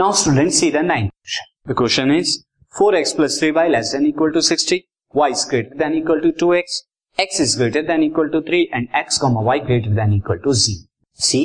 [0.00, 2.38] now student see the nine question the question is
[2.74, 4.76] 4x plus 3y less than equal to 60
[5.14, 6.74] y is greater than equal to 2x
[7.18, 10.52] x is greater than equal to 3 and x comma y greater than equal to
[10.62, 10.74] z
[11.18, 11.40] see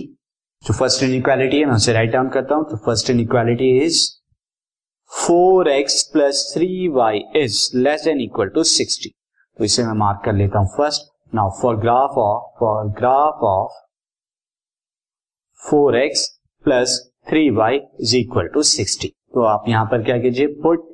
[0.64, 4.00] जो first inequality है मैं उसे write down करता हूं तो first inequality is
[5.12, 9.08] 4x plus 3y is less than equal to 60
[9.60, 13.80] तो इसे मैं मार्क कर लेता हूं first now for graph of for graph of
[15.62, 16.28] 4x
[16.66, 20.85] plus three Y is equal to sixty तो आप यहाँ पर क्या कीजिए put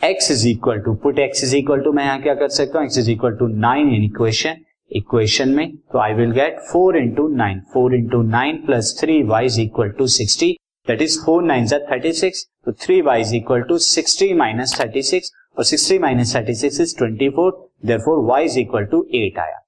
[0.00, 2.88] x is equal to put x is equal to मैं यहाँ क्या कर सकता हूँ,
[2.88, 4.56] x is equal to nine in equation
[4.90, 9.46] equation में तो I will get four into nine four into nine plus three Y
[9.46, 10.50] is equal to sixty
[10.86, 15.02] that is four nine thirty six तो three Y is equal to sixty minus thirty
[15.02, 17.52] six और sixty minus thirty six is twenty four
[17.86, 19.60] there four Y is equal to eight आया.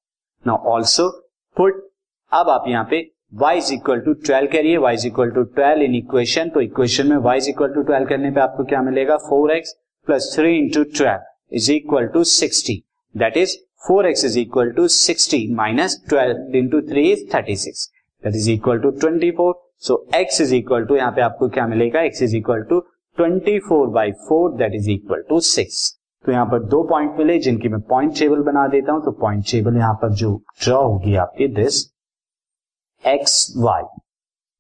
[0.45, 1.09] Now also
[1.57, 1.83] put
[2.33, 3.01] अब आप यहाँ पे
[3.33, 7.07] y is equal to twelve करिए y is equal to twelve in equation तो equation
[7.07, 9.17] में y is equal to twelve करने पे आपको क्या मिलेगा?
[9.25, 9.75] Four X
[10.09, 12.83] plus three into twelve is equal to sixty
[13.15, 17.89] that is four X is equal to sixty minus twelve into three is thirty six
[18.25, 19.55] that is equal to twenty four
[19.87, 22.03] so x is equal to यहाँ पे आपको क्या मिलेगा?
[22.03, 22.81] x is equal to
[23.19, 25.93] twenty four by four that is equal to six
[26.25, 29.45] तो यहाँ पर दो point मिले जिनकी मैं पॉइंट टेबल बना देता हूँ तो पॉइंट
[29.51, 31.85] टेबल यहाँ पर जो ड्रॉ होगी आपकी दिस
[33.07, 33.83] एक्स वाई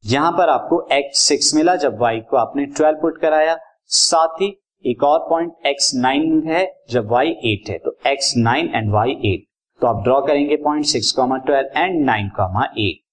[0.04, 4.56] यहाँ पर आपको एक्स सिक्स मिला, जब वाई को आपने ट्वेल्व पुट कराया। साथ ही
[4.84, 9.10] एक और पॉइंट एक्स नाइन है, जब वाई एट है। तो X nine and Y
[9.24, 9.44] eight
[9.80, 13.04] तो आप ड्रॉ करेंगे point six comma twelve and nine comma eight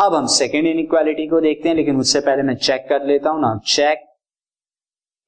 [0.00, 3.40] अब हम सेकेंड इनइक्वालिटी को देखते हैं, लेकिन उससे पहले मैं चेक कर लेता हूँ
[3.40, 4.08] ना। Check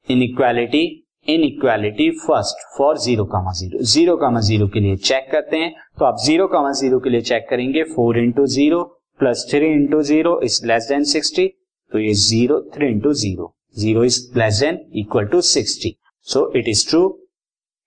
[0.08, 0.84] inequality
[1.28, 6.04] inequality first for zero comma zero zero comma zero के लिए चेक करते हैं। तो
[6.04, 8.82] आप ज़ीरो कामा ज़ीरो के लिए चेक करेंगे four into zero
[9.20, 11.46] plus three into zero is less than sixty
[11.92, 13.54] तो ये zero, three into zero.
[13.78, 15.96] Zero is less than equal to sixty.
[16.28, 17.02] So it is true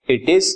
[0.09, 0.53] it is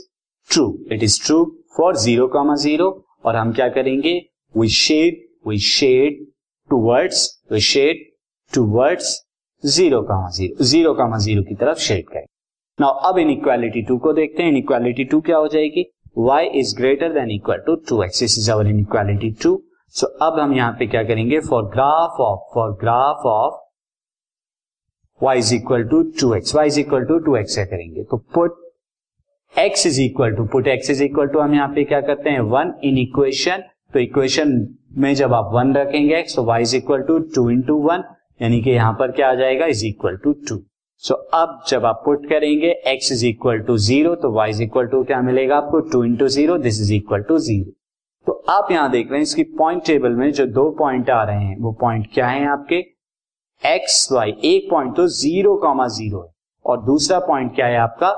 [0.50, 1.44] true it is true
[1.78, 2.90] for zero comma zero.
[3.26, 4.14] और हम क्या करेंगे?
[4.56, 6.26] We shade we shade
[6.70, 8.06] towards we shade
[8.54, 9.16] towards
[9.64, 10.64] zero comma zero.
[10.64, 12.26] Zero comma zero की तरफ़ shade करें।
[12.80, 15.86] Now अब इन equality to को देखते हैं। इन इक्वालिटी टू क्या हो जाएगी?
[16.20, 19.56] Y is greater than equal to two X is our inequality two
[19.96, 21.40] so अब हम यहाँ पे क्या करेंगे?
[21.40, 23.60] For graph of for graph of
[25.22, 28.56] y is equal to two X Y is equal to two X करेंगे। तो put
[29.56, 32.40] x is equal to put x is equal to हम यहाँ पे क्या करते हैं?
[32.40, 33.64] वन इन इक्वेशन
[33.94, 34.54] तो equation
[34.98, 38.04] में जब आप वन रखेंगे x तो y is equal to two into one
[38.42, 39.66] यानी कि यहाँ पर क्या आ जाएगा?
[39.66, 40.62] Is equal to two
[41.04, 44.88] so अब जब आप पुट करेंगे, x is equal to zero तो y इज़ इक्वल
[44.88, 45.80] टू क्या मिलेगा आपको?
[45.92, 47.72] Two into zero this is equal to zero
[48.28, 51.44] तो आप यहाँ देख रहे हैं, इसकी पॉइंट टेबल में जो दो पॉइंट आ रहे
[51.44, 52.76] हैं, वो पॉइंट क्या है आपके?
[53.64, 56.30] एक्स वाई एक पॉइंट तो ज़ीरो कॉमा ज़ीरो है।
[56.66, 58.10] और दूसरा पॉइंट क्या है आपका?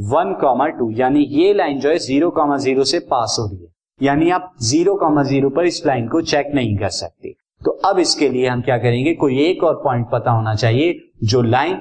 [0.00, 3.62] वन कॉमा टू यानी ये लाइन जो है ज़ीरो कॉमा ज़ीरो से पास हो रही
[3.62, 7.70] है। यानी आप ज़ीरो कॉमा ज़ीरो पर इस लाइन को चेक नहीं कर सकते। तो
[7.84, 11.76] अब इसके लिए हम क्या करेंगे, कोई एक और पॉइंट पता होना चाहिए, जो लाइन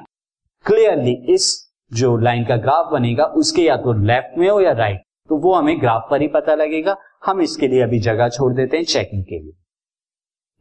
[0.66, 1.54] क्लियरली इस
[1.92, 5.54] जो लाइन का ग्राफ बनेगा, उसके या तो लेफ़्ट में हो या राइट तो वो
[5.54, 9.24] हमें ग्राफ पर ही पता लगेगा। हम इसके लिए अभी जगह छोड़ देते हैं चेकिंग
[9.24, 9.54] के लिए।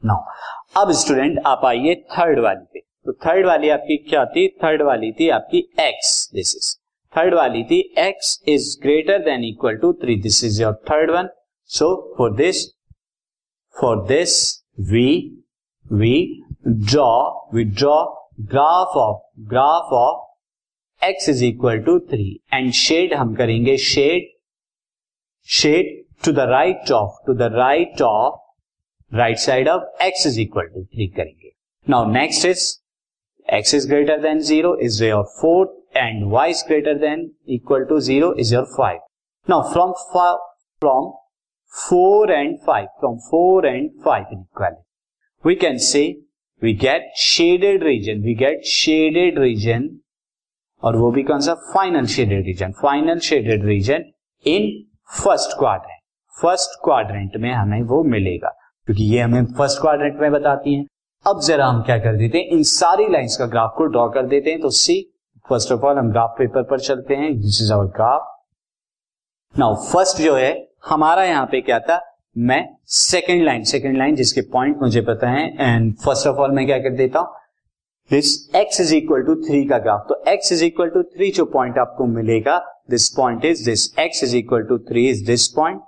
[0.02, 4.48] नाउ अब स्टूडेंट आप आइए थर्ड वाली पे। तो थर्ड वाली आपकी क्या थी?
[4.64, 6.76] थर्ड वाली थी आपकी एक्स दिस इज़
[7.12, 11.28] थर्ड वाली थी X is greater than equal to three this is your third one
[11.70, 11.88] so
[12.18, 12.66] for this
[13.76, 14.34] for this
[14.90, 15.08] we
[15.92, 17.10] we draw
[17.54, 17.96] we draw
[18.40, 24.28] graph of graph of X is equal to three and shade हम करेंगे shade
[25.48, 25.86] shade
[26.24, 28.38] to the right of to the right of
[29.12, 31.50] right side of X is equal to three करेंगे
[31.86, 32.66] now next is
[33.48, 38.00] X is greater than zero is your fourth and Y is greater than equal to
[38.00, 39.00] zero is your five
[39.48, 39.92] now from
[40.82, 41.10] from
[41.72, 46.02] four and five from four and five inequality we can say
[46.62, 49.88] we get shaded region we get shaded region
[50.82, 51.54] और वो भी कौन सा?
[51.74, 54.04] Final shaded region final shaded region
[54.44, 54.68] in
[55.10, 55.98] first quadrant.
[56.36, 58.48] First quadrant में हमें वो मिलेगा,
[58.88, 60.86] क्योंकि ये हमें फ़र्स्ट क्वाड्रेंट में बताती हैं।
[61.26, 62.46] अब जरा हम क्या कर देते हैं?
[62.46, 65.00] इन सारी लाइंस का ग्राफ को ड्रॉ कर देते हैं तो सी,
[65.46, 68.26] फ़र्स्ट ऑफ़ ऑल हम ग्राफ पेपर पर चलते हैं। This is our graph
[69.54, 70.52] now first जो है,
[70.88, 72.00] हमारा यहाँ पे क्या था?
[72.38, 76.66] मैं सेकेंड लाइन सेकेंड लाइन जिसके पॉइंट मुझे पता है एंड फ़र्स्ट ऑफ़ ऑल मैं
[76.66, 77.34] क्या कर देता हूँ?
[78.10, 81.44] This x is equal to three का ग्राफ तो x is equal to three जो
[81.46, 82.58] पॉइंट आपको मिलेगा
[82.90, 85.80] this point is this x is equal to three is this point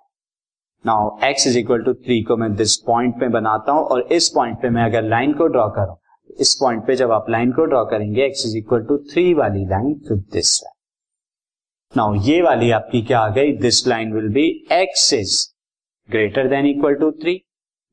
[0.84, 4.28] now x is equal to three को मैं this point पे बनाता हूँ और इस
[4.28, 5.96] पॉइंट पे मैं अगर लाइन को ड्रॉ करूँ,
[6.40, 9.64] इस पॉइंट पे जब आप लाइन को ड्रॉ करेंगे X is equal to three वाली
[9.66, 10.76] line to this line
[11.94, 13.52] now ये वाली आपकी क्या आ गई?
[13.58, 15.38] This line will be X is
[16.08, 17.42] greater than equal to three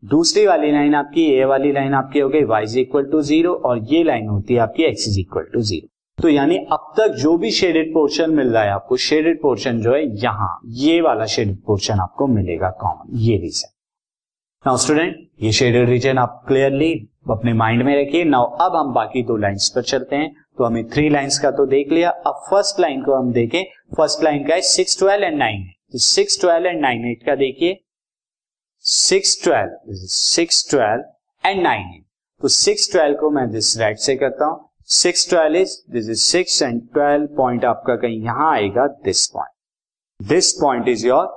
[0.04, 3.54] दूसरी वाली लाइन आपकी ए वाली लाइन आपकी हो गई Y is equal to zero
[3.66, 5.88] और ये लाइन होती है आपकी X is equal to zero
[6.18, 9.94] तो यानी अब तक जो भी शेडेड पोर्शन मिल रहा है आपको शेडेड पोर्शन जो
[9.94, 13.72] है यहाँ, ये वाला शेडेड पोर्शन आपको मिलेगा कॉमन ये रीजन
[14.66, 16.94] नाउ स्टूडेंट ये शेडेड रीजन आप क्लियरली
[17.32, 20.88] अपने माइंड में रखिए। नाउ अब हम बाकी दो लाइंस पर चलते हैं। तो हमें
[20.90, 23.64] थ्री लाइंस का तो देख लिया। अब फ़र्स्ट लाइन को हम देखें।
[23.98, 27.36] फ़र्स्ट लाइन का है सिक्स ट्वेल्व एंड नाइन तो six twelve and nine eight का
[27.36, 27.80] देखिए।
[28.86, 32.04] Six twelve six twelve and nine eight
[32.42, 36.22] तो सिक्स ट्वेल्व को मैं दिस राइट से करता हूँ। Six twelve is this is
[36.22, 41.28] six and twelve point आपका कहीं यहाँ आएगा this point this point is your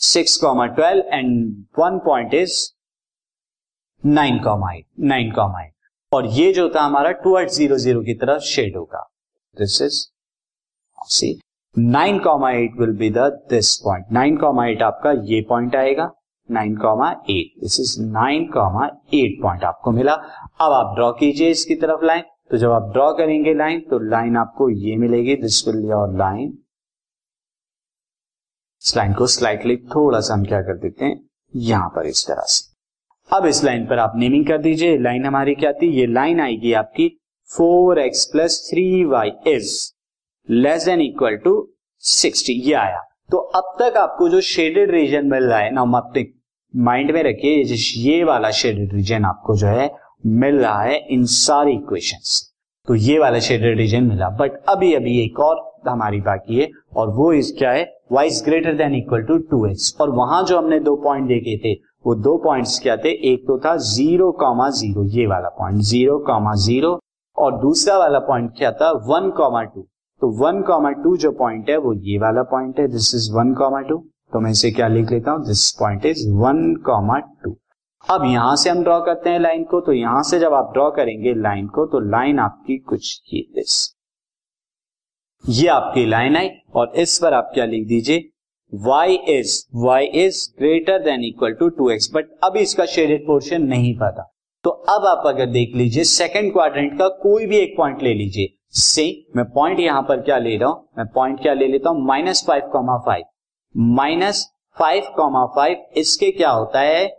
[0.00, 2.58] six comma twelve and one point is
[4.04, 5.72] nine comma eight nine comma eight
[6.12, 9.08] और ये जो था हमारा टू एट ज़ीरो ज़ीरो की तरफ़ शेड होगा।
[9.56, 10.04] This is
[11.08, 11.32] see
[11.78, 16.10] nine comma eight will be this point nine comma eight आपका ये पॉइंट आएगा।
[16.48, 21.50] Nine comma eight this is nine comma eight point आपको मिला। अब आप ड्रॉ कीजिए
[21.50, 25.66] इसकी तरफ़ लाइन तो जब आप ड्रॉ करेंगे लाइन तो लाइन आपको ये मिलेगी। दिस
[25.68, 26.52] विल योर लाइन
[28.82, 31.20] इस लाइन को स्लाइटली थोड़ा सा हम क्या कर देते हैं?
[31.54, 35.54] यहाँ पर इस तरह से। अब इस लाइन पर आप नेमिंग कर दीजिए। लाइन हमारी
[35.54, 35.90] क्या थी?
[35.90, 37.08] ये लाइन आएगी आपकी
[37.50, 39.72] four X plus three Y is
[40.48, 41.52] less than equal to
[42.02, 43.00] sixty ये आया।
[43.30, 46.26] तो अब तक आपको जो शेडेड रीजन मिल रहा है, ना हम अपने
[46.74, 47.62] माइंड में रखिए,
[48.02, 49.90] ये वाला शेडेड रीजन आपको जो है,
[50.26, 52.48] मिल रहा है इन सारी इक्वेशंस
[52.88, 57.10] तो ये वाला शेडेड रीजन मिला। बट अभी अभी एक और हमारी बाकी है, और
[57.10, 57.84] वो इस क्या है?
[58.12, 61.56] Y is greater than equal to two X और वहाँ जो हमने दो पॉइंट देखे
[61.58, 61.72] थे,
[62.06, 63.10] वो दो पॉइंट्स क्या थे?
[63.32, 66.98] एक तो था ज़ीरो कॉमा ज़ीरो ये वाला पॉइंट ज़ीरो कॉमा ज़ीरो
[67.36, 68.90] और दूसरा वाला पॉइंट क्या था?
[69.06, 69.86] वन कॉमा टू
[70.22, 73.52] तो वन कॉमा टू जो पॉइंट है, वो ये वाला पॉइंट है this is one
[73.54, 73.96] comma two.
[74.32, 75.44] तो मैं इसे क्या लिख लेता हूँ?
[75.46, 77.56] This point is one comma two.
[78.04, 80.88] अब यहाँ से हम ड्रॉ करते हैं लाइन को तो यहाँ से जब आप ड्रॉ
[80.90, 83.74] करेंगे लाइन को तो लाइन आपकी कुछ ये दिस
[85.44, 88.28] ये आपकी लाइन आई, और इस पर आप क्या लिख दीजिए?
[88.72, 93.62] Y is y is greater than equal to two X but अब इसका शेडेड पोर्शन
[93.68, 94.30] नहीं पता।
[94.64, 98.54] तो अब आप अगर देख लीजिए सेकेंड क्वाड्रेंट का कोई भी एक पॉइंट ले लीजिए।
[98.72, 99.04] से,
[99.36, 100.88] मैं पॉइंट यहाँ पर क्या ले रहा हूँ?
[100.98, 102.04] मैं पॉइंट क्या ले लेता हूँ?
[102.06, 103.24] Minus five comma five
[103.94, 104.46] minus
[104.76, 107.10] five comma five इसके क्या होता है?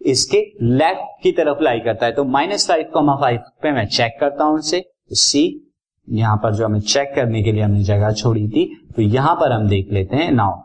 [0.00, 4.16] इसके लेफ़्ट की तरफ़ लाई करता है। तो माइनस फाइव कॉमा फाइव पे मैं चेक
[4.20, 5.72] करता हूँ इसे तो सी,
[6.08, 8.64] यहाँ पर जो हमें चेक करने के लिए हमने जगह छोड़ी थी
[8.96, 10.60] तो यहाँ पर हम देख लेते हैं। Now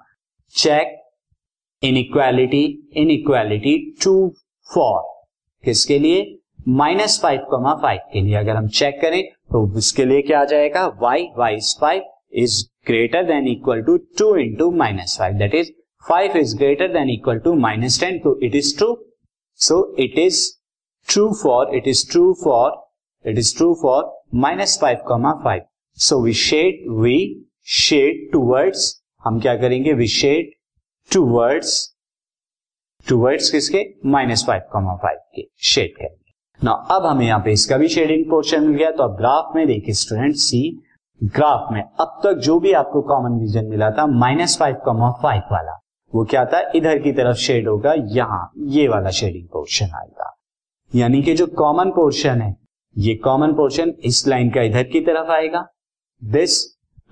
[0.56, 1.00] check
[1.98, 2.64] inequality
[3.12, 4.14] inequality two
[4.70, 5.02] for
[5.64, 6.24] किसके लिए?
[6.68, 10.46] माइनस फाइव कॉमा फाइव के लिए अगर हम चेक करें तो उसके लिए क्या आ
[10.46, 10.86] जाएगा?
[11.02, 15.72] Y Y five is greater than equal to two into minus five that is
[16.10, 18.96] five is greater than equal to minus ten तो it is true
[19.60, 20.42] so it is
[21.08, 25.62] true for it is true for it is true for minus five comma five
[25.98, 27.20] so we shade we
[27.66, 29.94] shade towards हम क्या करेंगे?
[29.94, 30.52] We shade
[31.14, 31.78] towards
[33.08, 33.86] towards किसके?
[34.06, 36.23] Minus five comma five के shade करेंगे
[36.60, 39.66] ना अब हमें यहाँ पे इसका भी शेडिंग पोर्शन मिल गया तो अब ग्राफ में
[39.68, 40.62] देखिए स्टूडेंट सी
[41.22, 45.42] ग्राफ में अब तक जो भी आपको कॉमन रीजन मिला था माइनस फाइव कॉमा फाइव
[45.52, 45.78] वाला,
[46.14, 46.60] वो क्या था?
[46.76, 50.30] इधर की तरफ़ शेड होगा, यहाँ, ये वाला शेडिंग पोर्शन आएगा।
[50.92, 52.56] यानी कि जो कॉमन पोर्शन है,
[52.96, 55.66] ये कॉमन पोर्शन इस लाइन का इधर की तरफ़ आएगा।
[56.22, 56.60] This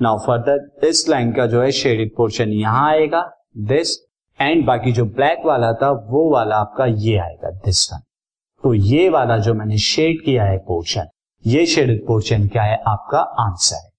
[0.01, 3.23] now further this line का जो है शेडेड पोर्शन यहाँ आएगा
[3.57, 3.97] दिस
[4.39, 7.99] एंड बाकी जो ब्लैक वाला था, वो वाला आपका ये आएगा दिस वन
[8.63, 11.07] तो ये वाला जो मैंने शेड किया है पोर्शन,
[11.45, 13.91] ये शेडेड पोर्शन क्या है आपका आंसर है।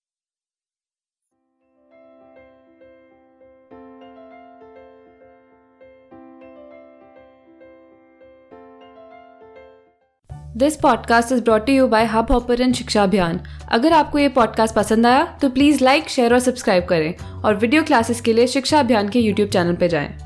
[10.57, 13.41] This podcast is brought you by Hubhopper Shiksha Abhiyan
[13.73, 17.15] अगर आपको ये पॉडकास्ट पसंद आया तो प्लीज़ लाइक शेयर और सब्सक्राइब करें।
[17.45, 20.22] और वीडियो क्लासेस के लिए शिक्षा अभियान के यूट्यूब चैनल पर जाएँ।